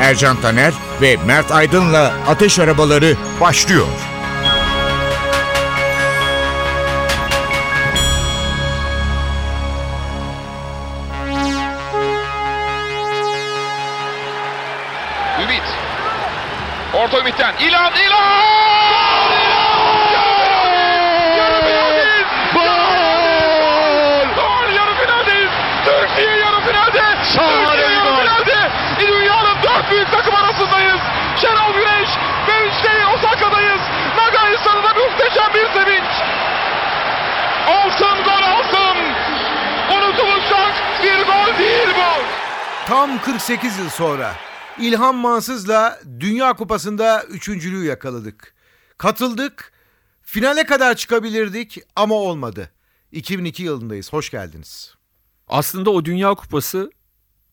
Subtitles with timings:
[0.00, 3.86] Ercan Taner ve Mert Aydın'la Ateş Arabaları başlıyor.
[15.42, 15.62] Ümit.
[16.94, 17.54] Orta Ümit'ten.
[17.60, 18.40] İlan, İlan!
[25.84, 27.00] Türkiye yarı finalde!
[27.24, 28.70] Türkiye yarı finalde!
[29.00, 31.00] Dünyanın dört büyük takım arasındayız!
[31.40, 32.08] Şenol Güneş
[32.48, 33.80] ve işte Osaka'dayız!
[34.16, 36.10] Nagai Sarı'da muhteşem bir sevinç!
[37.70, 38.96] Altın gol altın!
[39.96, 42.22] Unutulacak bir gol değil bu!
[42.86, 44.34] Tam 48 yıl sonra
[44.80, 48.54] İlhan Mansız'la Dünya Kupası'nda üçüncülüğü yakaladık.
[48.98, 49.72] Katıldık,
[50.22, 52.70] finale kadar çıkabilirdik ama olmadı.
[53.12, 54.94] 2002 yılındayız, hoş geldiniz.
[55.48, 56.90] Aslında o Dünya Kupası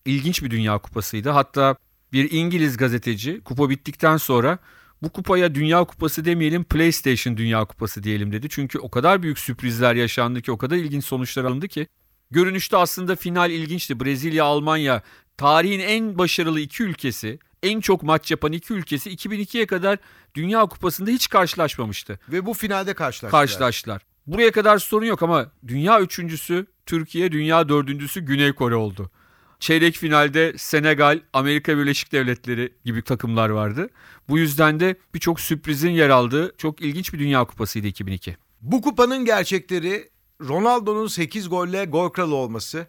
[0.06, 1.30] ilginç bir Dünya Kupasıydı.
[1.30, 1.76] Hatta
[2.14, 4.60] bir İngiliz gazeteci kupa bittikten sonra
[5.02, 8.48] bu kupaya Dünya Kupası demeyelim PlayStation Dünya Kupası diyelim dedi.
[8.50, 11.88] Çünkü o kadar büyük sürprizler yaşandı ki o kadar ilginç sonuçlar alındı ki.
[12.32, 14.00] Görünüşte aslında final ilginçti.
[14.00, 15.02] Brezilya, Almanya
[15.38, 19.98] tarihin en başarılı iki ülkesi, en çok maç yapan iki ülkesi 2002'ye kadar
[20.36, 22.20] Dünya Kupası'nda hiç karşılaşmamıştı.
[22.30, 23.42] Ve bu finalde karşılaştılar.
[23.42, 24.02] Karşılaştılar.
[24.28, 29.12] Buraya kadar sorun yok ama dünya üçüncüsü Türkiye, dünya dördüncüsü Güney Kore oldu.
[29.60, 33.90] Çeyrek finalde Senegal, Amerika Birleşik Devletleri gibi takımlar vardı.
[34.30, 38.38] Bu yüzden de birçok sürprizin yer aldığı çok ilginç bir Dünya Kupasıydı 2002.
[38.62, 40.10] Bu kupanın gerçekleri
[40.42, 42.88] Ronaldo'nun 8 golle gol kralı olması,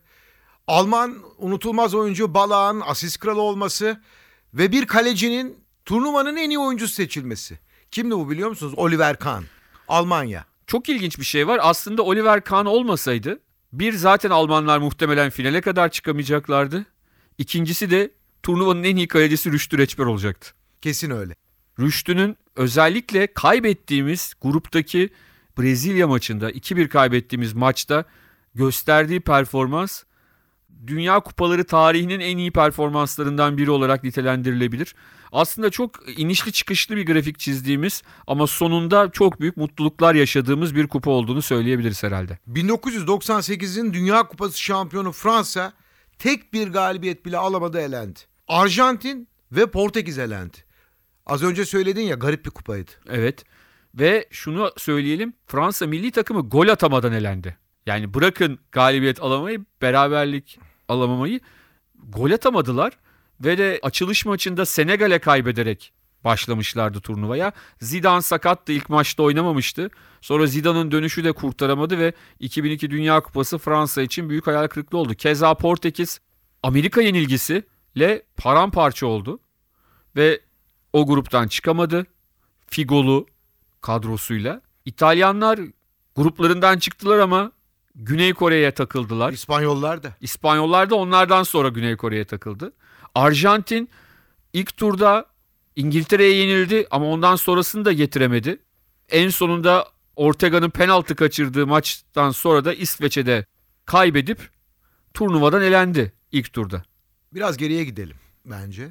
[0.67, 4.01] Alman unutulmaz oyuncu Balağ'ın asist kralı olması
[4.55, 7.59] ve bir kalecinin turnuvanın en iyi oyuncusu seçilmesi.
[7.91, 8.75] Kimdi bu biliyor musunuz?
[8.77, 9.43] Oliver Kahn.
[9.89, 10.45] Almanya.
[10.67, 11.61] Çok ilginç bir şey var.
[11.63, 13.41] Aslında Oliver Kahn olmasaydı
[13.73, 16.87] bir zaten Almanlar muhtemelen finale kadar çıkamayacaklardı.
[17.39, 18.11] İkincisi de
[18.43, 20.51] turnuvanın en iyi kalecisi Rüştü Reçber olacaktı.
[20.83, 21.35] Kesin öyle.
[21.81, 25.11] Rüştü'nün özellikle kaybettiğimiz gruptaki
[25.59, 28.05] Brezilya maçında 2-1 kaybettiğimiz maçta
[28.55, 30.03] gösterdiği performans
[30.87, 34.95] Dünya Kupaları tarihinin en iyi performanslarından biri olarak nitelendirilebilir.
[35.33, 41.11] Aslında çok inişli çıkışlı bir grafik çizdiğimiz ama sonunda çok büyük mutluluklar yaşadığımız bir kupa
[41.11, 42.39] olduğunu söyleyebiliriz herhalde.
[42.53, 45.73] 1998'in Dünya Kupası şampiyonu Fransa
[46.19, 48.21] tek bir galibiyet bile alamadı elendi.
[48.49, 50.59] Arjantin ve Portekiz elendi.
[51.27, 52.91] Az önce söyledin ya garip bir kupaydı.
[53.09, 53.45] Evet
[53.95, 57.57] ve şunu söyleyelim Fransa milli takımı gol atamadan elendi.
[57.87, 61.41] Yani bırakın galibiyet alamayı beraberlik alamamayı
[62.09, 62.93] gol atamadılar.
[63.41, 65.93] Ve de açılış maçında Senegal'e kaybederek
[66.25, 67.53] başlamışlardı turnuvaya.
[67.81, 69.91] Zidane sakattı ilk maçta oynamamıştı.
[70.21, 75.15] Sonra Zidane'ın dönüşü de kurtaramadı ve 2002 Dünya Kupası Fransa için büyük hayal kırıklığı oldu.
[75.15, 76.21] Keza Portekiz
[76.63, 79.41] Amerika yenilgisiyle paramparça oldu
[80.17, 80.41] ve
[80.93, 82.07] o gruptan çıkamadı.
[82.67, 83.27] Figolu
[83.81, 84.61] kadrosuyla.
[84.85, 85.61] İtalyanlar
[86.17, 87.53] gruplarından çıktılar ama
[87.95, 89.33] Güney Kore'ye takıldılar.
[89.33, 90.17] İspanyollar da.
[90.21, 92.73] İspanyollar da onlardan sonra Güney Kore'ye takıldı.
[93.15, 93.89] Arjantin
[94.53, 95.27] ilk turda
[95.77, 98.59] İngiltere'ye yenildi ama ondan sonrasını da getiremedi.
[99.09, 103.47] En sonunda Ortega'nın penaltı kaçırdığı maçtan sonra da İsveç'e de
[103.85, 104.51] kaybedip
[105.15, 106.83] turnuvadan elendi ilk turda.
[107.35, 108.89] Biraz geriye gidelim bence.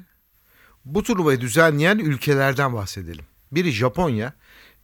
[0.84, 3.24] Bu turnuvayı düzenleyen ülkelerden bahsedelim.
[3.52, 4.32] Biri Japonya,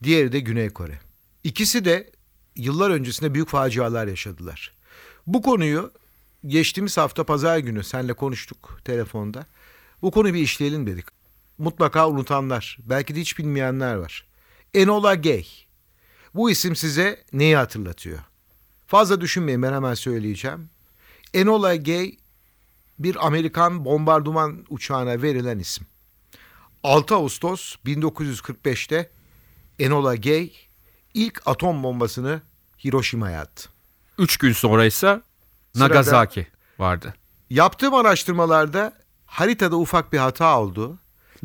[0.02, 0.98] diğeri de Güney Kore.
[1.44, 2.10] İkisi de
[2.56, 4.72] yıllar öncesinde büyük facialar yaşadılar.
[5.26, 5.92] Bu konuyu
[6.46, 9.46] geçtiğimiz hafta pazar günü senle konuştuk telefonda.
[10.02, 11.06] Bu konuyu bir işleyelim dedik.
[11.58, 14.26] Mutlaka unutanlar, belki de hiç bilmeyenler var.
[14.74, 15.46] Enola Gay.
[16.34, 18.18] Bu isim size neyi hatırlatıyor?
[18.86, 20.70] Fazla düşünmeyin ben hemen söyleyeceğim.
[21.34, 22.16] Enola Gay
[22.98, 25.86] bir Amerikan bombardıman uçağına verilen isim.
[26.82, 29.10] 6 Ağustos 1945'te
[29.78, 30.52] Enola Gay
[31.14, 32.42] ilk atom bombasını
[32.84, 33.68] Hiroşima'ya attı.
[34.18, 35.20] Üç gün sonra ise
[35.74, 36.46] Nagasaki
[36.78, 37.14] vardı.
[37.50, 38.92] Yaptığım araştırmalarda
[39.26, 40.98] haritada ufak bir hata oldu.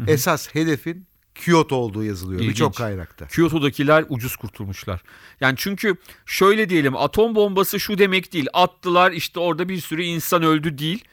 [0.07, 3.27] Esas hedefin Kyoto olduğu yazılıyor birçok kaynakta.
[3.27, 5.01] Kyoto'dakiler ucuz kurtulmuşlar.
[5.41, 5.95] Yani çünkü
[6.25, 8.47] şöyle diyelim atom bombası şu demek değil.
[8.53, 11.03] Attılar işte orada bir sürü insan öldü değil.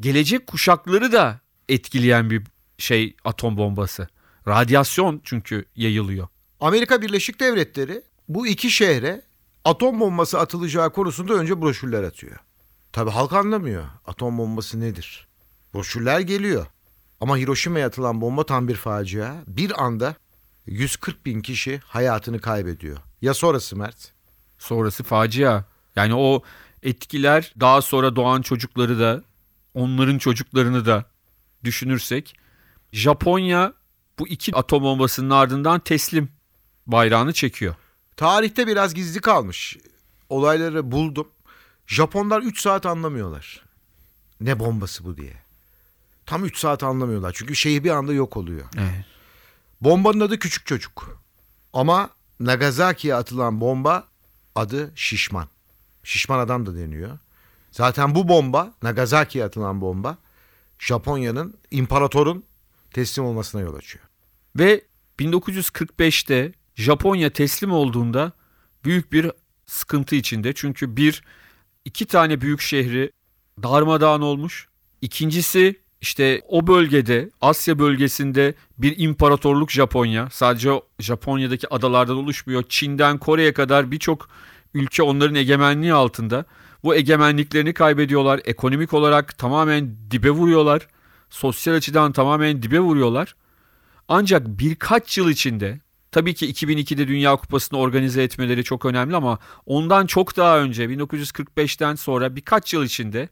[0.00, 2.42] Gelecek kuşakları da etkileyen bir
[2.78, 4.08] şey atom bombası.
[4.48, 6.28] Radyasyon çünkü yayılıyor.
[6.60, 9.22] Amerika Birleşik Devletleri bu iki şehre
[9.64, 12.36] atom bombası atılacağı konusunda önce broşürler atıyor.
[12.92, 15.28] Tabi halk anlamıyor atom bombası nedir.
[15.74, 16.66] Broşürler geliyor.
[17.20, 19.34] Ama Hiroşima'ya atılan bomba tam bir facia.
[19.46, 20.14] Bir anda
[20.66, 22.98] 140 bin kişi hayatını kaybediyor.
[23.22, 24.12] Ya sonrası Mert?
[24.58, 25.64] Sonrası facia.
[25.96, 26.42] Yani o
[26.82, 29.22] etkiler daha sonra doğan çocukları da
[29.74, 31.04] onların çocuklarını da
[31.64, 32.36] düşünürsek
[32.92, 33.72] Japonya
[34.18, 36.35] bu iki atom bombasının ardından teslim
[36.86, 37.74] bayrağını çekiyor.
[38.16, 39.76] Tarihte biraz gizli kalmış.
[40.28, 41.28] Olayları buldum.
[41.86, 43.64] Japonlar 3 saat anlamıyorlar.
[44.40, 45.32] Ne bombası bu diye.
[46.26, 47.32] Tam 3 saat anlamıyorlar.
[47.36, 48.64] Çünkü şehir bir anda yok oluyor.
[48.78, 49.04] Evet.
[49.80, 51.20] Bombanın adı Küçük Çocuk.
[51.72, 52.10] Ama
[52.40, 54.04] Nagasaki'ye atılan bomba
[54.54, 55.48] adı Şişman.
[56.04, 57.18] Şişman adam da deniyor.
[57.70, 60.18] Zaten bu bomba, Nagasaki'ye atılan bomba
[60.78, 62.44] Japonya'nın imparatorun
[62.90, 64.04] teslim olmasına yol açıyor.
[64.56, 64.82] Ve
[65.18, 68.32] 1945'te Japonya teslim olduğunda
[68.84, 69.30] büyük bir
[69.66, 70.52] sıkıntı içinde.
[70.52, 71.22] Çünkü bir,
[71.84, 73.12] iki tane büyük şehri
[73.62, 74.68] darmadağın olmuş.
[75.02, 80.28] İkincisi işte o bölgede Asya bölgesinde bir imparatorluk Japonya.
[80.30, 82.64] Sadece Japonya'daki adalardan oluşmuyor.
[82.68, 84.28] Çin'den Kore'ye kadar birçok
[84.74, 86.44] ülke onların egemenliği altında.
[86.84, 88.40] Bu egemenliklerini kaybediyorlar.
[88.44, 90.88] Ekonomik olarak tamamen dibe vuruyorlar.
[91.30, 93.34] Sosyal açıdan tamamen dibe vuruyorlar.
[94.08, 95.80] Ancak birkaç yıl içinde
[96.16, 101.94] tabii ki 2002'de Dünya Kupası'nı organize etmeleri çok önemli ama ondan çok daha önce 1945'ten
[101.94, 103.28] sonra birkaç yıl içinde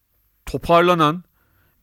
[0.47, 1.25] toparlanan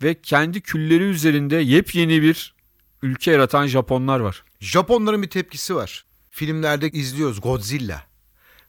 [0.04, 2.56] ve kendi külleri üzerinde yepyeni bir
[3.02, 4.44] ülke yaratan Japonlar var.
[4.60, 6.06] Japonların bir tepkisi var.
[6.30, 8.04] Filmlerde izliyoruz Godzilla.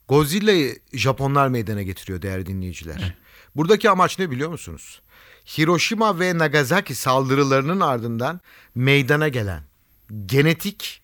[0.09, 3.15] Godzilla'yı Japonlar meydana getiriyor değerli dinleyiciler.
[3.57, 5.01] Buradaki amaç ne biliyor musunuz?
[5.59, 8.41] Hiroşima ve Nagasaki saldırılarının ardından
[8.75, 9.63] meydana gelen
[10.27, 11.02] genetik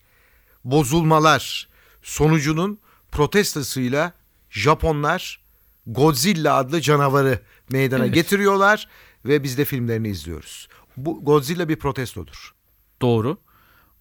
[0.63, 1.67] bozulmalar
[2.01, 2.79] sonucunun
[3.11, 4.13] protestasıyla
[4.49, 5.39] Japonlar
[5.87, 7.39] Godzilla adlı canavarı
[7.71, 8.13] meydana Evet.
[8.15, 8.87] getiriyorlar
[9.25, 10.67] ve biz de filmlerini izliyoruz.
[10.97, 12.53] Bu Godzilla bir protestodur.
[13.01, 13.37] Doğru.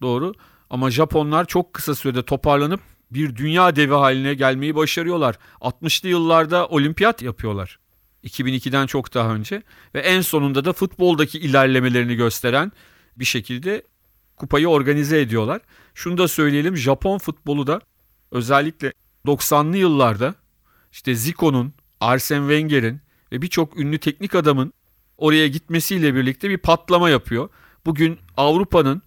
[0.03, 0.35] Doğru.
[0.71, 5.39] Ama Japonlar çok kısa sürede toparlanıp bir dünya devi haline gelmeyi başarıyorlar.
[5.61, 7.79] 60'lı yıllarda olimpiyat yapıyorlar.
[8.25, 9.63] 2002'den çok daha önce
[9.95, 12.73] ve en sonunda da futboldaki ilerlemelerini gösteren
[13.17, 13.83] bir şekilde
[14.39, 15.61] kupayı organize ediyorlar.
[15.95, 17.81] Şunu da söyleyelim Japon futbolu da
[18.31, 18.93] özellikle
[19.27, 20.35] 90'lı yıllarda
[20.93, 23.01] işte Zico'nun, Arsene Wenger'in
[23.33, 24.73] ve birçok ünlü teknik adamın
[25.19, 27.49] oraya gitmesiyle birlikte bir patlama yapıyor.
[27.87, 29.03] Bugün Avrupa'nın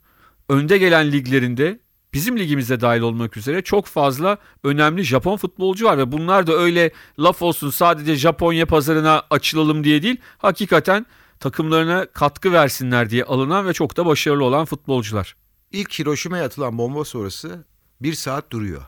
[0.49, 1.79] önde gelen liglerinde
[2.13, 6.91] bizim ligimize dahil olmak üzere çok fazla önemli Japon futbolcu var ve bunlar da öyle
[7.19, 11.05] laf olsun sadece Japonya pazarına açılalım diye değil hakikaten
[11.41, 15.35] takımlarına katkı versinler diye alınan ve çok da başarılı olan futbolcular.
[15.71, 17.65] İlk Hiroşima'ya atılan bomba sonrası
[18.01, 18.83] bir saat duruyor.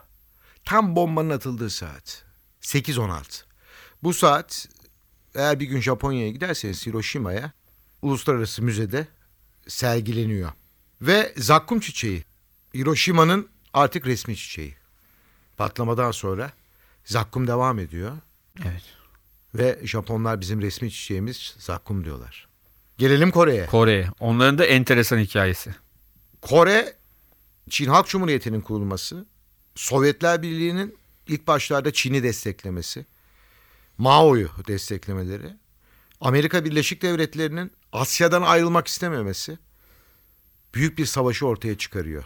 [0.64, 2.24] Tam bombanın atıldığı saat.
[2.60, 3.44] 8.16.
[4.02, 4.68] Bu saat
[5.34, 7.52] eğer bir gün Japonya'ya giderseniz Hiroşima'ya
[8.02, 9.08] uluslararası müzede
[9.68, 10.52] sergileniyor.
[11.00, 12.24] Ve zakkum çiçeği
[12.74, 14.74] Hiroşima'nın artık resmi çiçeği.
[15.56, 16.52] Patlamadan sonra
[17.04, 18.12] zakkum devam ediyor
[18.62, 19.03] Evet.
[19.54, 22.48] Ve Japonlar bizim resmi çiçeğimiz zakkum diyorlar.
[22.98, 23.66] Gelelim Kore'ye.
[23.66, 24.08] Kore.
[24.20, 25.74] Onların da enteresan hikayesi.
[26.42, 26.96] Kore,
[27.70, 29.26] Çin Halk Cumhuriyeti'nin kurulması,
[29.74, 33.06] Sovyetler Birliği'nin ilk başlarda Çin'i desteklemesi,
[33.98, 35.56] Mao'yu desteklemeleri,
[36.20, 39.58] Amerika Birleşik Devletleri'nin Asya'dan ayrılmak istememesi
[40.74, 42.24] büyük bir savaşı ortaya çıkarıyor.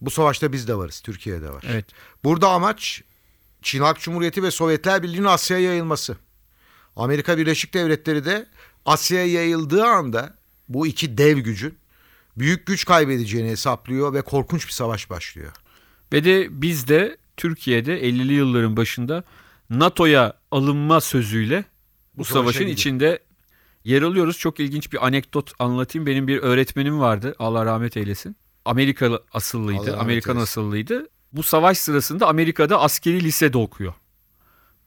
[0.00, 1.64] Bu savaşta biz de varız, Türkiye'de var.
[1.68, 1.86] Evet.
[2.24, 3.02] Burada amaç
[3.62, 6.16] Çin Halk Cumhuriyeti ve Sovyetler Birliği'nin Asya'ya yayılması.
[6.96, 8.46] Amerika Birleşik Devletleri de
[8.86, 10.34] Asya'ya yayıldığı anda
[10.68, 11.78] bu iki dev gücün
[12.36, 15.52] büyük güç kaybedeceğini hesaplıyor ve korkunç bir savaş başlıyor.
[16.12, 19.24] Ve de biz de Türkiye'de 50'li yılların başında
[19.70, 21.64] NATO'ya alınma sözüyle
[22.14, 22.76] bu, Bu savaşın gidiyor.
[22.76, 23.18] içinde
[23.84, 24.38] yer alıyoruz.
[24.38, 26.06] Çok ilginç bir anekdot anlatayım.
[26.06, 27.34] Benim bir öğretmenim vardı.
[27.38, 28.36] Allah rahmet eylesin.
[28.64, 29.96] Amerikalı asıllıydı.
[29.96, 30.42] Amerikan eylesin.
[30.42, 31.08] asıllıydı.
[31.32, 33.94] Bu savaş sırasında Amerika'da askeri lisede okuyor.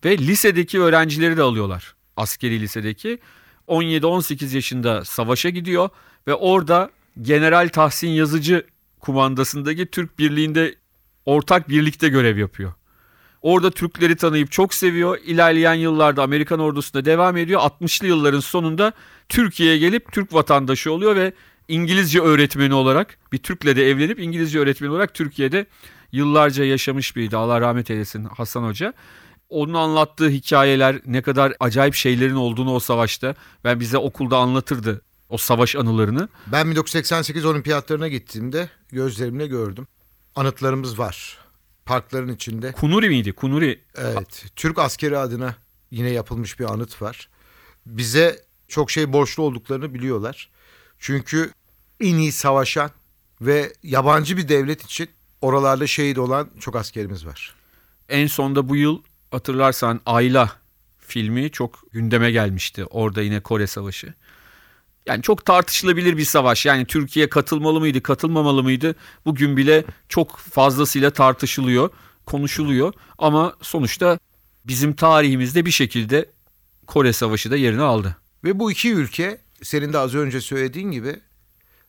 [0.05, 1.95] Ve lisedeki öğrencileri de alıyorlar.
[2.17, 3.19] Askeri lisedeki.
[3.67, 5.89] 17-18 yaşında savaşa gidiyor
[6.27, 6.89] ve orada
[7.21, 8.65] General Tahsin Yazıcı
[8.99, 10.75] kumandasındaki Türk Birliği'nde
[11.25, 12.73] ortak birlikte görev yapıyor.
[13.41, 15.17] Orada Türkleri tanıyıp çok seviyor.
[15.25, 17.61] İlerleyen yıllarda Amerikan ordusunda devam ediyor.
[17.61, 18.93] 60'lı yılların sonunda
[19.29, 21.33] Türkiye'ye gelip Türk vatandaşı oluyor ve
[21.67, 25.65] İngilizce öğretmeni olarak bir Türk'le de evlenip İngilizce öğretmeni olarak Türkiye'de
[26.11, 27.37] yıllarca yaşamış biriydi.
[27.37, 28.93] Allah rahmet eylesin Hasan Hoca.
[29.49, 35.37] Onun anlattığı hikayeler ne kadar acayip şeylerin olduğunu o savaşta ben bize okulda anlatırdı o
[35.37, 36.29] savaş anılarını.
[36.47, 39.87] Ben 1988 olimpiyatlarına gittiğimde gözlerimle gördüm.
[40.35, 41.37] Anıtlarımız var.
[41.85, 42.71] Parkların içinde.
[42.71, 43.33] Kunuri miydi?
[43.33, 43.81] Kunuri.
[43.95, 44.45] Evet.
[44.55, 45.55] Türk askeri adına
[45.91, 47.29] yine yapılmış bir anıt var.
[47.85, 50.49] Bize çok şey borçlu olduklarını biliyorlar.
[50.99, 51.51] Çünkü
[51.99, 52.91] en iyi savaşan
[53.41, 55.09] ve yabancı bir devlet için
[55.41, 57.55] oralarda şehit olan çok askerimiz var.
[58.09, 59.01] En sonda bu yıl
[59.31, 60.51] hatırlarsan Ayla
[60.97, 62.85] filmi çok gündeme gelmişti.
[62.85, 64.13] Orada yine Kore Savaşı.
[65.05, 66.65] Yani çok tartışılabilir bir savaş.
[66.65, 68.95] Yani Türkiye katılmalı mıydı, katılmamalı mıydı?
[69.25, 71.89] Bugün bile çok fazlasıyla tartışılıyor,
[72.25, 72.93] konuşuluyor.
[73.17, 74.19] Ama sonuçta
[74.65, 76.31] bizim tarihimizde bir şekilde
[76.87, 78.17] Kore Savaşı da yerini aldı.
[78.43, 81.19] Ve bu iki ülke senin de az önce söylediğin gibi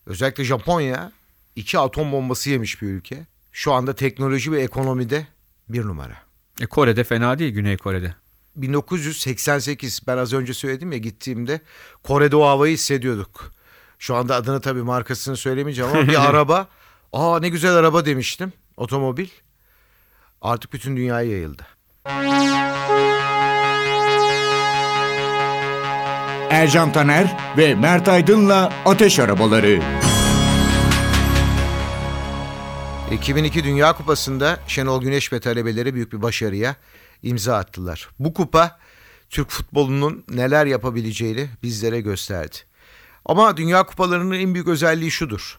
[0.07, 1.13] özellikle Japonya
[1.57, 3.27] iki atom bombası yemiş bir ülke.
[3.53, 5.27] Şu anda teknoloji ve ekonomide
[5.69, 6.28] bir numara.
[6.61, 8.15] E Kore'de fena değil, Güney Kore'de.
[8.57, 11.61] 1988 ben az önce söyledim ya gittiğimde
[12.03, 13.53] Kore'de o havayı hissediyorduk.
[13.99, 16.69] Şu anda adını tabii markasını söylemeyeceğim ama bir araba
[17.13, 19.29] aa ne güzel araba demiştim otomobil
[20.43, 21.67] artık bütün dünyaya yayıldı.
[26.51, 29.81] Ercan Taner ve Mert Aydın'la Ateş Arabaları.
[33.13, 36.77] 2002 Dünya Kupası'nda Şenol Güneş ve talebeleri büyük bir başarıya
[37.23, 38.09] imza attılar.
[38.19, 38.79] Bu kupa
[39.31, 42.57] Türk futbolunun neler yapabileceğini bizlere gösterdi.
[43.25, 45.59] Ama Dünya Kupalarının en büyük özelliği şudur.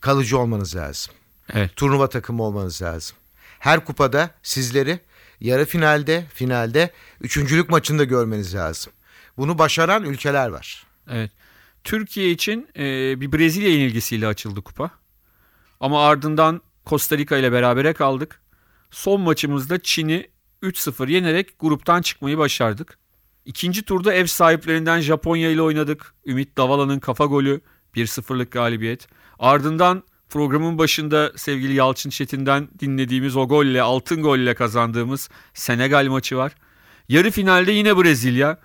[0.00, 1.14] Kalıcı olmanız lazım.
[1.52, 1.76] Evet.
[1.76, 3.16] Turnuva takımı olmanız lazım.
[3.58, 5.00] Her kupada sizleri
[5.40, 6.90] yarı finalde, finalde,
[7.20, 8.92] üçüncülük maçında görmeniz lazım.
[9.36, 10.86] Bunu başaran ülkeler var.
[11.10, 11.30] Evet.
[11.84, 14.90] Türkiye için e, bir Brezilya yenilgisiyle açıldı kupa.
[15.80, 18.40] Ama ardından Costa Rica ile berabere kaldık.
[18.90, 20.30] Son maçımızda Çin'i
[20.62, 22.98] 3-0 yenerek gruptan çıkmayı başardık.
[23.44, 26.14] İkinci turda ev sahiplerinden Japonya ile oynadık.
[26.26, 27.60] Ümit Davala'nın kafa golü
[27.94, 29.08] 1-0'lık galibiyet.
[29.38, 36.54] Ardından programın başında sevgili Yalçın Çetin'den dinlediğimiz o golle, altın golle kazandığımız Senegal maçı var.
[37.08, 38.58] Yarı finalde yine Brezilya.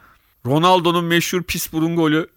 [0.45, 2.27] Ronaldo'nun meşhur pis burun golü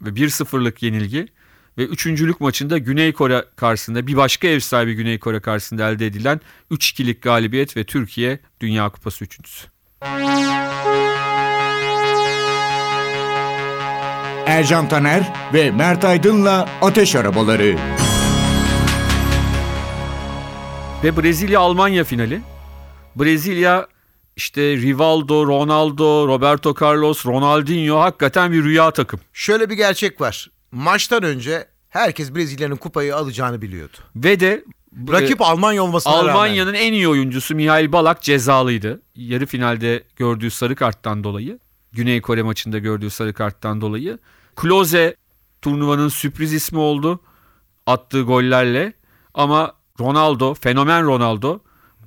[0.00, 1.35] ve 1-0'lık yenilgi.
[1.78, 6.40] Ve üçüncülük maçında Güney Kore karşısında bir başka ev sahibi Güney Kore karşısında elde edilen
[6.70, 9.66] 3-2'lik galibiyet ve Türkiye Dünya Kupası üçüncüsü.
[14.46, 17.76] Ercan Taner ve Mert Aydın'la Ateş Arabaları.
[21.04, 22.40] Ve Brezilya-Almanya finali.
[23.16, 23.86] Brezilya
[24.36, 29.20] işte Rivaldo, Ronaldo, Roberto Carlos, Ronaldinho hakikaten bir rüya takım.
[29.32, 30.50] Şöyle bir gerçek var.
[30.72, 33.96] Maçtan önce herkes Brezilya'nın kupayı alacağını biliyordu.
[34.16, 34.64] Ve de
[35.12, 36.28] Rakip Almanya olmasına rağmen.
[36.28, 39.02] Almanya'nın en iyi oyuncusu Mihail Balak cezalıydı.
[39.14, 41.58] Yarı finalde gördüğü sarı karttan dolayı.
[41.92, 44.18] Güney Kore maçında gördüğü sarı karttan dolayı.
[44.56, 45.16] Klose
[45.62, 47.20] turnuvanın sürpriz ismi oldu.
[47.86, 48.92] Attığı gollerle.
[49.34, 51.58] Ama Ronaldo, fenomen Ronaldo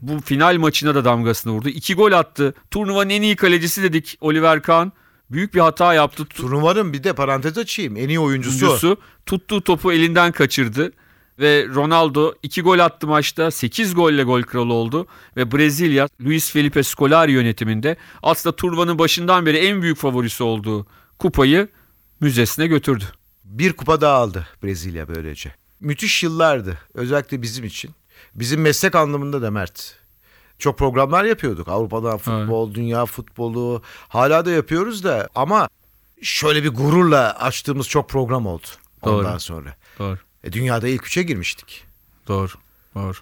[0.02, 1.70] bu final maçına da damgasını vurdu.
[1.70, 2.54] İki gol attı.
[2.72, 4.92] Turnuvanın en iyi kalecisi dedik Oliver Kahn.
[5.32, 6.26] Büyük bir hata yaptı.
[6.26, 7.98] Turnuvanın bir de parantez açayım.
[7.98, 8.66] En iyi oyuncusu.
[8.66, 10.92] Oyuncusu tuttuğu topu elinden kaçırdı.
[11.40, 13.52] Ve Ronaldo 2 gol attı maçta.
[13.52, 15.08] 8 golle gol kralı oldu.
[15.38, 20.88] Ve Brezilya Luis Felipe Scolari yönetiminde aslında turnuvanın başından beri en büyük favorisi olduğu
[21.20, 21.68] kupayı
[22.20, 23.04] müzesine götürdü.
[23.44, 25.56] Bir kupa daha aldı Brezilya böylece.
[25.80, 27.92] Müthiş yıllardı özellikle bizim için.
[28.36, 29.99] Bizim meslek anlamında da Mert.
[30.60, 31.68] Çok programlar yapıyorduk.
[31.68, 33.82] Avrupa'dan futbol, dünya futbolu.
[34.08, 35.70] Hala da yapıyoruz da ama
[36.22, 38.68] şöyle bir gururla açtığımız çok program oldu
[39.02, 39.40] ondan Doğru.
[39.40, 39.76] sonra.
[40.00, 40.18] Doğru.
[40.44, 41.86] E, dünyada ilk üçe girmiştik.
[42.28, 42.52] Doğru.
[42.96, 43.18] Doğru.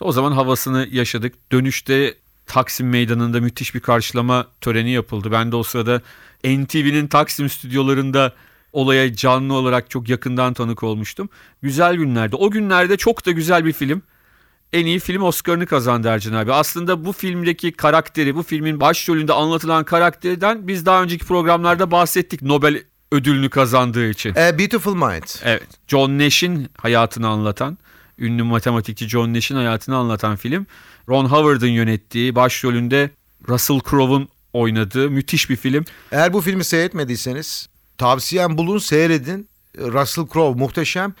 [0.00, 1.52] O zaman havasını yaşadık.
[1.52, 2.14] Dönüşte
[2.46, 5.32] Taksim Meydanı'nda müthiş bir karşılama töreni yapıldı.
[5.32, 6.02] Ben de o sırada
[6.44, 8.34] NTV'nin Taksim stüdyolarında
[8.72, 11.28] olaya canlı olarak çok yakından tanık olmuştum.
[11.62, 12.36] Güzel günlerdi.
[12.36, 14.02] O günlerde çok da güzel bir film.
[14.72, 16.52] En iyi film Oscar'ını kazandı Ercan abi.
[16.52, 22.82] Aslında bu filmdeki karakteri, bu filmin başrolünde anlatılan karakterden biz daha önceki programlarda bahsettik Nobel
[23.12, 24.30] ödülünü kazandığı için.
[24.30, 25.42] A Beautiful Mind.
[25.44, 25.68] Evet.
[25.88, 27.78] John Nash'in hayatını anlatan,
[28.18, 30.66] ünlü matematikçi John Nash'in hayatını anlatan film.
[31.08, 33.10] Ron Howard'ın yönettiği, başrolünde
[33.48, 35.84] Russell Crowe'un oynadığı müthiş bir film.
[36.12, 39.48] Eğer bu filmi seyretmediyseniz tavsiyem bulun seyredin.
[39.78, 41.14] Russell Crowe muhteşem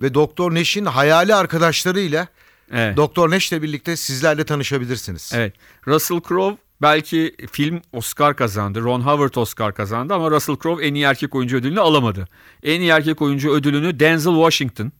[0.00, 2.28] ve Doktor Nash'in hayali arkadaşlarıyla
[2.72, 2.96] Evet.
[2.96, 5.32] Doktor Nash'le birlikte sizlerle tanışabilirsiniz.
[5.34, 5.54] evet.
[5.86, 8.80] Russell Crowe belki film Oscar kazandı.
[8.82, 12.28] Ron Howard Oscar kazandı ama Russell Crowe en iyi erkek oyuncu ödülünü alamadı.
[12.62, 14.92] En iyi erkek oyuncu ödülünü Denzel Washington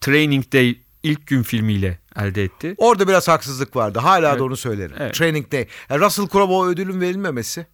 [0.00, 2.74] Training Day ilk gün filmiyle elde etti.
[2.78, 3.98] Orada biraz haksızlık vardı.
[3.98, 4.40] Hala Evet.
[4.40, 4.96] da onu söylerim.
[4.98, 5.14] Evet.
[5.14, 5.66] Training Day.
[5.90, 7.66] Yani Russell Crowe'a o ödülün verilmemesi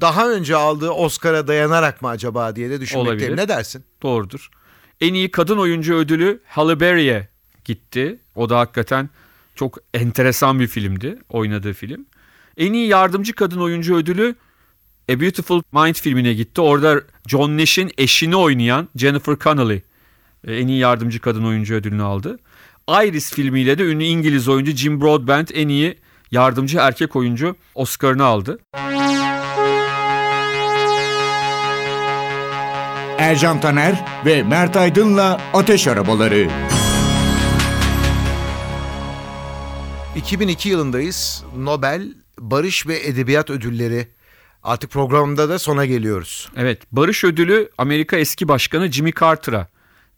[0.00, 3.36] daha önce aldığı Oscar'a dayanarak mı acaba diye de düşünmekteyim.
[3.36, 3.84] Ne dersin?
[4.02, 4.48] Doğrudur.
[5.00, 7.28] En iyi kadın oyuncu ödülü Halle Berry'e
[7.68, 8.18] gitti.
[8.34, 9.10] O da hakikaten
[9.54, 11.18] çok enteresan bir filmdi.
[11.28, 12.06] Oynadığı film.
[12.56, 14.34] En iyi yardımcı kadın oyuncu ödülü
[15.12, 16.60] A Beautiful Mind filmine gitti.
[16.60, 19.82] Orada John Nash'in eşini oynayan Jennifer Connelly
[20.44, 22.38] e, en iyi yardımcı kadın oyuncu ödülünü aldı.
[22.88, 25.98] Iris filmiyle de ünlü İngiliz oyuncu Jim Broadbent en iyi
[26.30, 28.58] yardımcı erkek oyuncu Oscar'ını aldı.
[33.18, 36.48] Ercan Taner ve Mert Aydın'la Ateş Arabaları.
[40.18, 41.44] 2002 yılındayız.
[41.58, 42.08] Nobel
[42.38, 44.08] Barış ve Edebiyat Ödülleri.
[44.62, 46.48] Artık programda da sona geliyoruz.
[46.56, 49.68] Evet, Barış Ödülü Amerika eski başkanı Jimmy Carter'a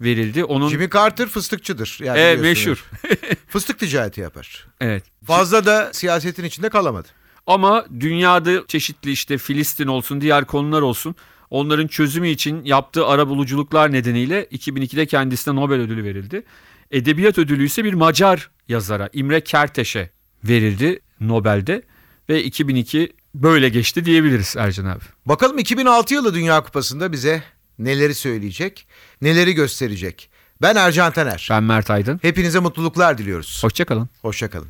[0.01, 0.45] verildi.
[0.45, 1.99] Onun Jimmy Carter fıstıkçıdır.
[2.05, 2.71] Yani Evet, biliyorsun.
[2.71, 2.91] meşhur.
[3.49, 4.67] Fıstık ticareti yapar.
[4.81, 5.05] evet.
[5.27, 7.09] Fazla da siyasetin içinde kalamadı.
[7.47, 11.15] Ama dünyada çeşitli işte Filistin olsun, diğer konular olsun
[11.51, 16.43] onların çözümü için yaptığı arabuluculuklar nedeniyle 2002'de kendisine Nobel ödülü verildi.
[16.91, 20.11] Edebiyat ödülü ise bir Macar yazara İmre Kerteş'e
[20.45, 21.83] verildi Nobel'de
[22.29, 25.05] ve 2002 böyle geçti diyebiliriz Ercan abi.
[25.27, 27.43] Bakalım 2006 yılı Dünya Kupası'nda bize
[27.79, 28.87] neleri söyleyecek,
[29.23, 30.31] neleri gösterecek.
[30.63, 31.49] Ben Ercan Taner.
[31.51, 32.19] Ben Mert Aydın.
[32.23, 33.63] Hepinize mutluluklar diliyoruz.
[33.65, 34.09] Hoşçakalın.
[34.23, 34.69] Hoşçakalın.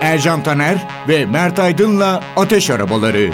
[0.00, 3.30] Ercan Taner ve Mert Aydın'la Ateş Arabaları.